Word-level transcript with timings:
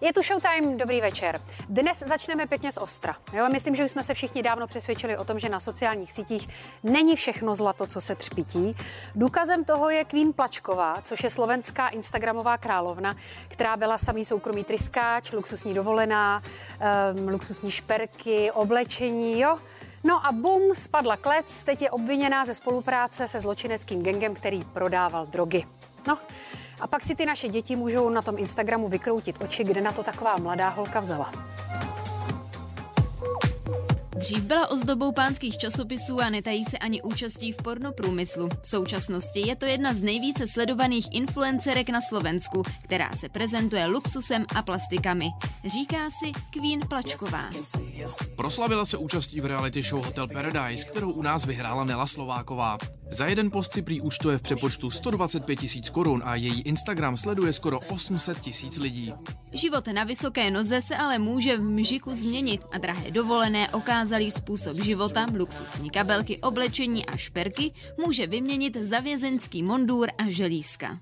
Je 0.00 0.12
tu 0.12 0.22
Showtime, 0.22 0.76
dobrý 0.76 1.00
večer. 1.00 1.40
Dnes 1.68 1.98
začneme 1.98 2.46
pěkně 2.46 2.72
z 2.72 2.76
ostra. 2.76 3.16
Jo, 3.32 3.48
myslím, 3.52 3.74
že 3.74 3.84
už 3.84 3.90
jsme 3.90 4.02
se 4.02 4.14
všichni 4.14 4.42
dávno 4.42 4.66
přesvědčili 4.66 5.18
o 5.18 5.24
tom, 5.24 5.38
že 5.38 5.48
na 5.48 5.60
sociálních 5.60 6.12
sítích 6.12 6.48
není 6.82 7.16
všechno 7.16 7.54
zlato, 7.54 7.86
co 7.86 8.00
se 8.00 8.14
třpití. 8.14 8.76
Důkazem 9.14 9.64
toho 9.64 9.90
je 9.90 10.04
Queen 10.04 10.32
Plačková, 10.32 10.96
což 11.02 11.22
je 11.22 11.30
slovenská 11.30 11.88
instagramová 11.88 12.58
královna, 12.58 13.16
která 13.48 13.76
byla 13.76 13.98
samý 13.98 14.24
soukromý 14.24 14.64
tryskáč, 14.64 15.32
luxusní 15.32 15.74
dovolená, 15.74 16.42
um, 17.16 17.28
luxusní 17.28 17.70
šperky, 17.70 18.50
oblečení, 18.50 19.40
jo. 19.40 19.56
No 20.04 20.26
a 20.26 20.32
bum, 20.32 20.74
spadla 20.74 21.16
klec, 21.16 21.64
teď 21.64 21.82
je 21.82 21.90
obviněná 21.90 22.44
ze 22.44 22.54
spolupráce 22.54 23.28
se 23.28 23.40
zločineckým 23.40 24.02
gengem, 24.02 24.34
který 24.34 24.64
prodával 24.64 25.26
drogy. 25.26 25.66
No, 26.06 26.18
a 26.80 26.86
pak 26.86 27.02
si 27.02 27.14
ty 27.14 27.26
naše 27.26 27.48
děti 27.48 27.76
můžou 27.76 28.08
na 28.08 28.22
tom 28.22 28.38
Instagramu 28.38 28.88
vykroutit 28.88 29.36
oči, 29.42 29.64
kde 29.64 29.80
na 29.80 29.92
to 29.92 30.02
taková 30.02 30.36
mladá 30.36 30.68
holka 30.68 31.00
vzala. 31.00 31.32
Dřív 34.24 34.42
byla 34.42 34.70
ozdobou 34.70 35.12
pánských 35.12 35.58
časopisů 35.58 36.20
a 36.20 36.30
netají 36.30 36.64
se 36.64 36.78
ani 36.78 37.02
účastí 37.02 37.52
v 37.52 37.56
pornoprůmyslu. 37.56 38.48
V 38.62 38.68
současnosti 38.68 39.48
je 39.48 39.56
to 39.56 39.66
jedna 39.66 39.94
z 39.94 40.00
nejvíce 40.00 40.46
sledovaných 40.46 41.06
influencerek 41.10 41.88
na 41.88 42.00
Slovensku, 42.00 42.62
která 42.84 43.12
se 43.12 43.28
prezentuje 43.28 43.86
luxusem 43.86 44.44
a 44.56 44.62
plastikami. 44.62 45.26
Říká 45.64 46.10
si 46.10 46.32
Queen 46.50 46.80
Plačková. 46.88 47.50
Proslavila 48.36 48.84
se 48.84 48.96
účastí 48.96 49.40
v 49.40 49.46
reality 49.46 49.82
show 49.82 50.04
Hotel 50.04 50.28
Paradise, 50.28 50.84
kterou 50.84 51.10
u 51.10 51.22
nás 51.22 51.44
vyhrála 51.44 51.84
Nela 51.84 52.06
Slováková. 52.06 52.78
Za 53.10 53.26
jeden 53.26 53.50
post 53.50 53.72
si 53.72 53.82
prý 53.82 54.00
účtuje 54.00 54.38
v 54.38 54.42
přepočtu 54.42 54.90
125 54.90 55.56
tisíc 55.56 55.90
korun 55.90 56.22
a 56.24 56.34
její 56.34 56.62
Instagram 56.62 57.16
sleduje 57.16 57.52
skoro 57.52 57.80
800 57.80 58.40
tisíc 58.40 58.78
lidí. 58.78 59.12
Život 59.52 59.86
na 59.86 60.04
vysoké 60.04 60.50
noze 60.50 60.82
se 60.82 60.96
ale 60.96 61.18
může 61.18 61.56
v 61.56 61.62
mžiku 61.62 62.14
změnit 62.14 62.62
a 62.72 62.78
drahé 62.78 63.10
dovolené, 63.10 63.70
okázalý 63.70 64.30
způsob 64.30 64.76
života, 64.76 65.26
luxusní 65.36 65.90
kabelky, 65.90 66.38
oblečení 66.38 67.06
a 67.06 67.16
šperky 67.16 67.72
může 68.06 68.26
vyměnit 68.26 68.76
za 68.76 69.00
vězenský 69.00 69.62
mondůr 69.62 70.08
a 70.18 70.30
želízka. 70.30 70.98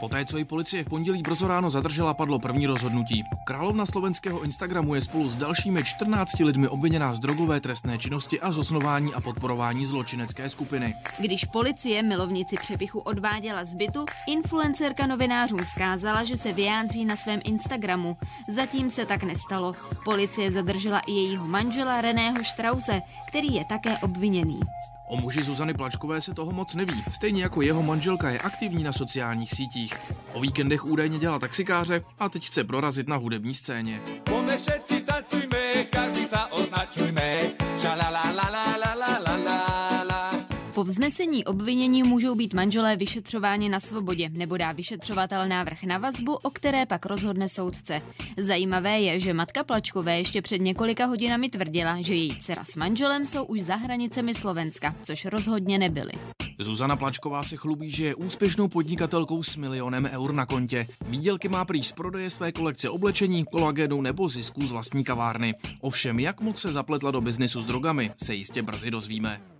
Poté, 0.00 0.24
co 0.24 0.38
ji 0.38 0.44
policie 0.44 0.84
v 0.84 0.88
pondělí 0.88 1.22
brzo 1.22 1.48
ráno 1.48 1.70
zadržela, 1.70 2.14
padlo 2.14 2.38
první 2.38 2.66
rozhodnutí. 2.66 3.24
Královna 3.44 3.86
slovenského 3.86 4.42
Instagramu 4.42 4.94
je 4.94 5.00
spolu 5.00 5.30
s 5.30 5.36
dalšími 5.36 5.84
14 5.84 6.40
lidmi 6.40 6.68
obviněná 6.68 7.14
z 7.14 7.18
drogové 7.18 7.60
trestné 7.60 7.98
činnosti 7.98 8.40
a 8.40 8.52
zosnování 8.52 9.14
a 9.14 9.20
podporování 9.20 9.86
zločinecké 9.86 10.48
skupiny. 10.48 10.94
Když 11.20 11.44
policie 11.44 12.02
milovnici 12.02 12.56
přepichu 12.56 13.00
odváděla 13.00 13.64
z 13.64 13.74
bytu, 13.74 14.06
influencerka 14.28 15.06
novinářům 15.06 15.64
zkázala, 15.64 16.24
že 16.24 16.36
se 16.36 16.52
vyjádří 16.52 17.04
na 17.04 17.16
svém 17.16 17.40
Instagramu. 17.44 18.16
Zatím 18.48 18.90
se 18.90 19.06
tak 19.06 19.22
nestalo. 19.22 19.72
Policie 20.04 20.50
zadržela 20.50 21.00
i 21.00 21.12
jejího 21.12 21.46
manžela 21.46 22.00
Reného 22.00 22.44
Štrause, 22.44 23.02
který 23.28 23.54
je 23.54 23.64
také 23.64 23.98
obviněný. 23.98 24.60
O 25.08 25.16
muži 25.16 25.42
Zuzany 25.42 25.74
Plačkové 25.74 26.20
se 26.20 26.34
toho 26.34 26.52
moc 26.52 26.74
neví, 26.74 27.02
stejně 27.12 27.42
jako 27.42 27.62
jeho 27.62 27.82
manželka 27.82 28.30
je 28.30 28.38
aktivní 28.38 28.84
na 28.84 28.92
sociálních 28.92 29.52
sítích. 29.52 29.94
O 30.32 30.40
víkendech 30.40 30.84
údajně 30.84 31.18
dělá 31.18 31.38
taxikáře 31.38 32.04
a 32.18 32.28
teď 32.28 32.46
chce 32.46 32.64
prorazit 32.64 33.08
na 33.08 33.16
hudební 33.16 33.54
scéně. 33.54 34.00
všetci 34.58 35.06
tancujme, 35.06 35.86
každý 35.90 36.26
sa 36.26 36.50
označujme, 36.50 37.54
po 40.78 40.84
vznesení 40.84 41.44
obvinění 41.44 42.02
můžou 42.02 42.34
být 42.34 42.54
manželé 42.54 42.96
vyšetřováni 42.96 43.68
na 43.68 43.80
svobodě 43.80 44.28
nebo 44.28 44.56
dá 44.56 44.72
vyšetřovatel 44.72 45.48
návrh 45.48 45.82
na 45.82 45.98
vazbu, 45.98 46.34
o 46.34 46.50
které 46.50 46.86
pak 46.86 47.06
rozhodne 47.06 47.48
soudce. 47.48 48.02
Zajímavé 48.36 49.00
je, 49.00 49.20
že 49.20 49.34
matka 49.34 49.64
Plačkové 49.64 50.18
ještě 50.18 50.42
před 50.42 50.58
několika 50.58 51.06
hodinami 51.06 51.48
tvrdila, 51.48 52.00
že 52.00 52.14
její 52.14 52.38
dcera 52.38 52.64
s 52.64 52.76
manželem 52.76 53.26
jsou 53.26 53.44
už 53.44 53.60
za 53.60 53.76
hranicemi 53.76 54.34
Slovenska, 54.34 54.94
což 55.02 55.24
rozhodně 55.24 55.78
nebyly. 55.78 56.12
Zuzana 56.58 56.96
Plačková 56.96 57.42
se 57.42 57.56
chlubí, 57.56 57.90
že 57.90 58.04
je 58.04 58.14
úspěšnou 58.14 58.68
podnikatelkou 58.68 59.42
s 59.42 59.56
milionem 59.56 60.08
eur 60.12 60.32
na 60.32 60.46
kontě. 60.46 60.86
Výdělky 61.08 61.48
má 61.48 61.64
prý 61.64 61.84
z 61.84 61.92
prodeje 61.92 62.30
své 62.30 62.52
kolekce 62.52 62.90
oblečení, 62.90 63.44
kolagenu 63.44 64.00
nebo 64.00 64.28
zisků 64.28 64.66
z 64.66 64.72
vlastní 64.72 65.04
kavárny. 65.04 65.54
Ovšem, 65.80 66.18
jak 66.18 66.40
moc 66.40 66.60
se 66.60 66.72
zapletla 66.72 67.10
do 67.10 67.20
biznesu 67.20 67.62
s 67.62 67.66
drogami, 67.66 68.10
se 68.16 68.34
jistě 68.34 68.62
brzy 68.62 68.90
dozvíme. 68.90 69.57